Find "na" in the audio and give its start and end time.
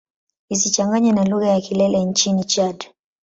1.13-1.23